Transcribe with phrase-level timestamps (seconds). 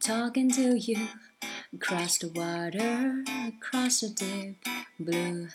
[0.00, 1.08] talking to you
[1.72, 4.56] across the water, across the deep
[4.98, 5.48] blue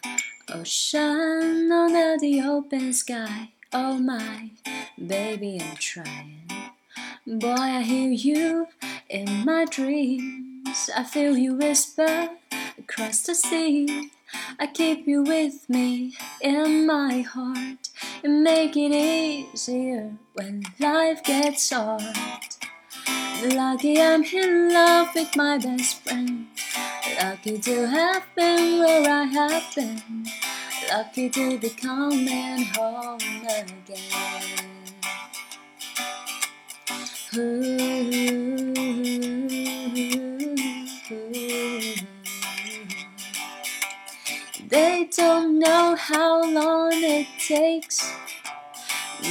[0.48, 3.50] ocean, under the open sky?
[3.71, 4.52] Oh my,
[4.98, 6.48] baby, I'm trying.
[7.28, 8.70] Boy, I hear you
[9.13, 10.89] in my dreams.
[10.97, 12.30] I feel you whisper
[12.79, 14.11] across the sea.
[14.59, 17.91] I keep you with me in my heart
[18.25, 22.03] and make it easier when life gets hard.
[23.45, 26.47] Lucky I'm in love with my best friend.
[27.23, 30.27] Lucky to have been where I have been.
[30.91, 34.72] Lucky to be coming home again.
[37.34, 37.41] They
[45.16, 48.12] don't know how long it takes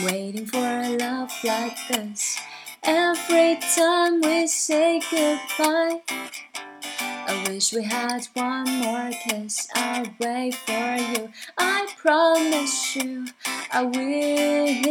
[0.03, 2.39] waiting for a love like this.
[2.81, 9.67] Every time we say goodbye, I wish we had one more kiss.
[9.75, 11.29] I'll wait for you.
[11.55, 13.27] I promise you,
[13.71, 14.90] I will.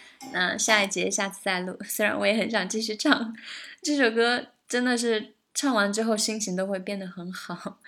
[0.31, 1.77] 那下一节下次再录。
[1.83, 3.35] 虽然我也很想继续唱，
[3.81, 7.79] 这首歌真的是唱完之后心情都会变得很好。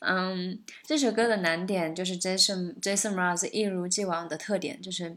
[0.00, 5.16] 嗯，这首歌的难点就是 Jason Jason Mraz 一如既往的特点，就是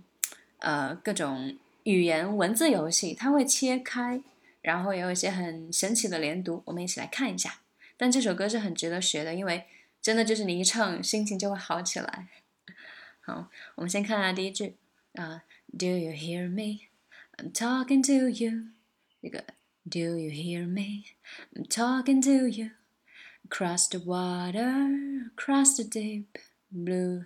[0.59, 4.21] 呃各种语言文字游戏，它会切开，
[4.61, 7.61] 然后有一些很神奇的连读，我们一起来看一下。
[7.97, 9.65] 但这首歌是很值得学的，因为
[10.01, 12.27] 真的就是你一唱，心情就会好起来。
[13.25, 14.75] 好，我们先看下第一句
[15.15, 15.41] 啊。
[15.76, 16.88] Do you hear me?
[17.38, 18.70] I'm talking to you.
[19.22, 19.44] 这个
[19.88, 21.04] Do you hear me?
[21.54, 22.70] I'm talking to you.
[23.48, 26.38] Across the water, across the deep
[26.70, 27.24] blue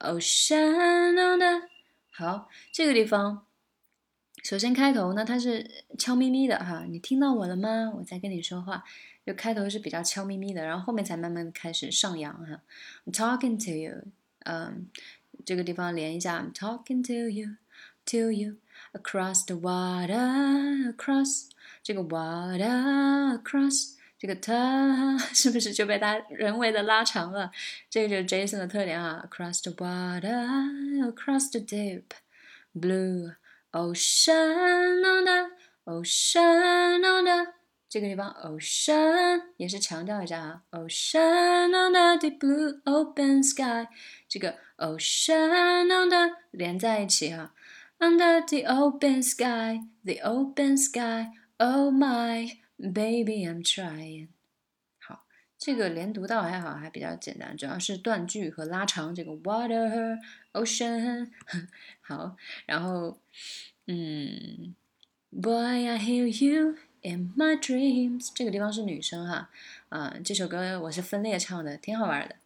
[0.00, 1.68] ocean on the
[2.10, 3.44] 好，这个地方，
[4.44, 7.90] 首先开头呢，它是悄咪咪的哈，你听到我了吗？
[7.96, 8.84] 我在跟你说话，
[9.26, 12.60] 就开头是比较悄咪咪的，然后后面才慢慢开始上扬哈。
[13.06, 14.04] I'm talking to you，
[14.44, 14.88] 嗯，
[15.44, 17.56] 这个地方连一下，I'm talking to you。
[18.09, 18.57] To you
[18.93, 21.49] across the water across
[21.83, 27.51] 这个 water across 这个它是不是就被它人为的拉长了？
[27.89, 32.03] 这个就是 Jason 的特点啊，across the water across the deep
[32.73, 33.33] blue
[33.71, 35.51] ocean on the
[35.85, 37.53] ocean on the
[37.87, 43.87] 这个地方 ocean 也是强调一下啊，ocean on the deep blue open sky
[44.27, 47.53] 这个 ocean on the 连在一起哈。
[47.98, 51.28] Under the open sky, the open sky,
[51.58, 54.28] oh my baby, I'm trying。
[54.98, 55.24] 好，
[55.56, 59.14] 这个连读到还好，还比较简单，主要是断句和拉长。
[59.14, 60.18] 这个 water,
[60.52, 61.30] ocean，
[62.02, 62.36] 好，
[62.66, 63.18] 然后
[63.86, 64.74] 嗯，
[65.30, 68.30] Boy, I hear you in my dreams。
[68.34, 69.50] 这个地方是女生哈，
[69.88, 72.36] 啊，这首歌我是分裂唱的，挺好玩的。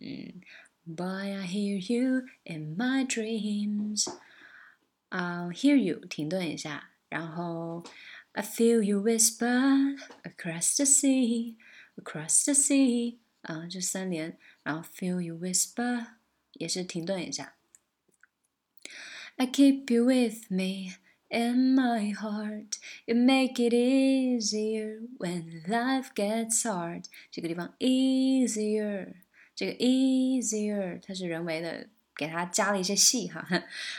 [0.00, 0.42] 嗯，
[0.84, 4.06] Boy, I hear you in my dreams。
[5.12, 7.82] I'll hear you，停顿一下，然后
[8.32, 11.56] I feel you whisper across the sea,
[11.96, 16.06] across the sea，啊，这三连，然后 feel you whisper
[16.52, 17.54] 也是停顿一下。
[19.36, 20.96] I keep you with me
[21.28, 27.04] in my heart, you make it easier when life gets hard。
[27.30, 29.14] 这个地方 easier，
[29.54, 31.88] 这个 easier 它是人为的。
[32.16, 33.46] 给它加了一些戏哈。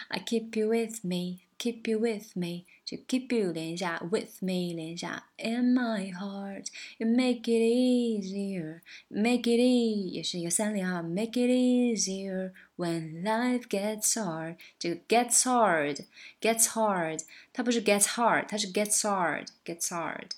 [0.09, 6.11] I keep you with me, keep you with me，就 keep you 连一下，with me 连一下，in my
[6.13, 14.57] heart, you make it easier, make it e 也是一个三连哈，make it easier when life gets hard。
[14.77, 16.05] 这个 gets hard,
[16.41, 17.21] gets hard，
[17.53, 20.31] 它不是 gets hard，它是 gets hard, gets hard。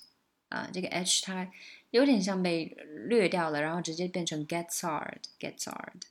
[0.50, 1.50] 啊，这个 h 它
[1.90, 2.76] 有点像被
[3.06, 6.02] 略掉了，然后直接变成 gets hard, gets hard。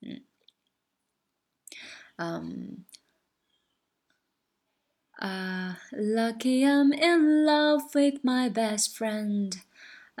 [0.00, 0.22] 嗯。
[2.16, 2.84] Um,
[5.18, 9.52] 啊，Lucky I'm in love with my best friend.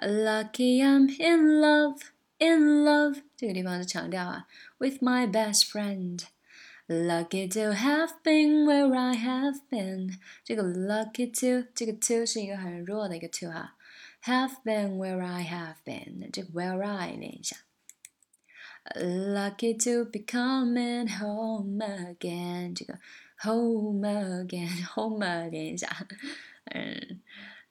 [0.02, 2.00] Lucky I'm in love,
[2.38, 3.22] in love.
[3.36, 4.46] 这个地方是强调啊，
[4.78, 6.24] with my best friend.
[6.86, 10.18] Lucky to have been where I have been.
[10.42, 13.76] 这个 lucky to 这个 to 是一个很弱的一个 to 哈。
[14.24, 16.30] Have been where I have been.
[16.32, 17.56] 这个 where I 练一下。
[18.94, 22.74] Lucky to be coming home again.
[22.74, 22.98] 这个
[23.42, 25.88] home again home 练一下。
[26.66, 27.20] 嗯，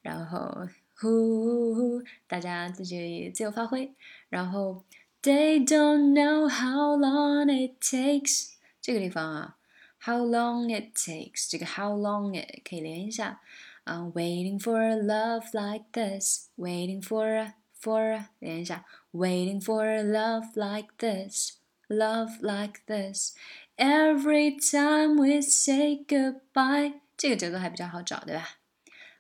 [0.02, 0.68] 然后
[1.02, 3.94] who 大家自己自由发挥。
[4.30, 4.84] 然后
[5.22, 8.54] They don't know how long it takes。
[8.82, 9.58] 这个地方啊，
[10.02, 13.42] how long it takes，这个 how long it 可以连一下。
[13.86, 22.40] I'm waiting for a love like this，waiting for a for 连一下，waiting for a love like this，love
[22.42, 28.60] like this。Every time we say goodbye，这个节奏还比较好找，对吧？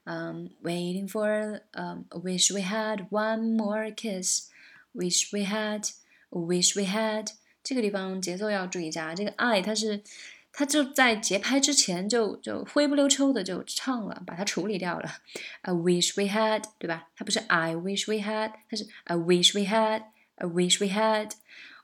[0.03, 7.27] 嗯，waiting for，嗯，wish we had one more kiss，wish we had，wish we had。
[7.63, 10.03] 这个地方节奏要注意一下，这个 I 它是，
[10.53, 15.09] 它就在节拍之前就就灰不溜秋的就唱了，把它处理掉了。
[15.61, 17.09] I wish we had，对吧？
[17.15, 21.31] 它不是 I wish we had，它是 I wish we had，I wish we had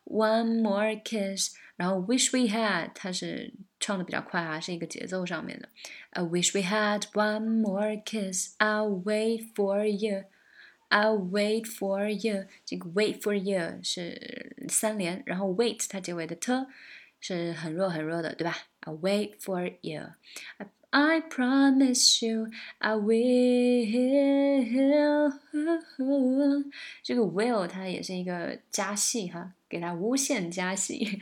[0.04, 1.56] one more kiss。
[1.78, 5.70] 然后 wish we had，它是唱的比较快啊，是一个节奏上面的。
[6.12, 13.80] I wish we had one more kiss，I'll wait for you。I'll wait for you，这个 wait for you
[13.84, 16.54] 是三连，然后 wait 它结尾的 t
[17.20, 18.58] 是很弱很弱的，对吧？
[18.82, 20.14] I'll wait for you.
[20.92, 23.42] I promise you I will.
[27.04, 31.22] 这个 will 它也是一个加戏哈，给它无限加戏。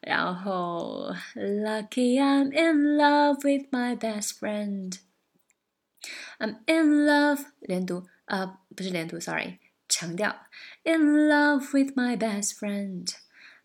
[0.00, 4.98] 然后 Lucky I'm in love with my best friend.
[6.38, 8.06] I'm in love 连读。
[8.26, 9.58] 呃，不是连读，sorry，
[9.88, 10.46] 强调。
[10.82, 13.14] In love with my best friend,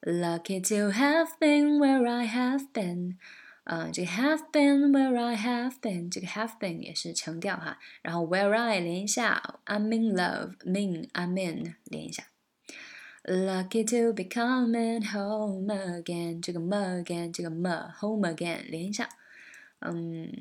[0.06, 3.18] lucky to have been where I have been。
[3.66, 7.78] 呃，这个 have been where I have been，这个 have been 也是强调哈。
[8.02, 12.24] 然后 where I 连一下，I'm in love，mean I'm in 连一下。
[13.24, 19.10] Lucky to be coming home again，这个 me again，这个 me home again 连一下。
[19.82, 20.32] 嗯。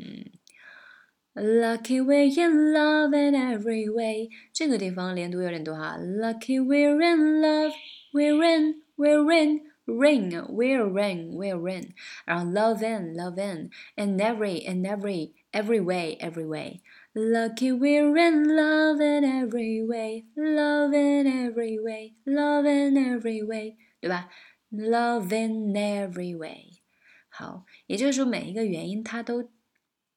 [1.35, 5.97] Lucky we're in love in every way，这个地方连读有点多哈。
[5.97, 7.73] Lucky we're in love,
[8.13, 11.95] we're in, we're in, ring, we're in, we're in，
[12.27, 19.01] 然后 love in, love in, in every, in every, every way, every way。Lucky we're in love
[19.01, 24.29] in every way, love in every way, love in every way，对吧？
[24.71, 26.83] Love in every way。
[27.31, 29.51] 好，也就是说每一个元音它都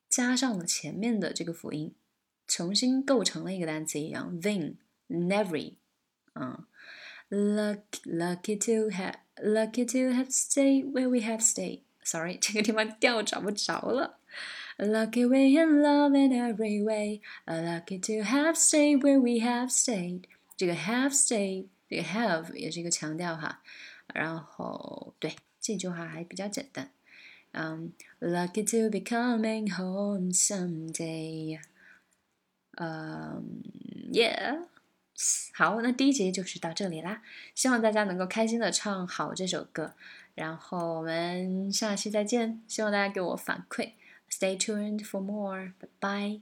[0.10, 1.96] 加上了前面的这个辅音，
[2.46, 4.40] 重新构成了一个单词一样。
[4.40, 4.76] Then,
[5.08, 5.76] never，
[6.36, 6.66] 嗯
[7.30, 14.20] ，lucky lucky to have lucky to have stayed where we have stayed。Sorry，这 个地方调找不着了。
[14.78, 17.22] Lucky we're in love in every way.
[17.46, 20.24] Lucky to have stayed where we have stayed。
[20.58, 23.62] 这个 have stayed，这个 have 也是一个强调哈。
[24.14, 26.92] 然后对这句话还比较简单。
[27.54, 27.90] Um,
[28.20, 31.60] lucky to be coming home someday.
[32.78, 33.64] Um,
[34.12, 34.64] yeah.
[35.55, 37.23] 好，那第一节就是到这里啦。
[37.55, 39.95] 希望大家能够开心的唱好这首歌，
[40.35, 42.63] 然后我们下期再见。
[42.69, 43.93] 希望大家给我反馈。
[44.31, 45.73] Stay tuned for more.
[45.79, 46.41] 拜拜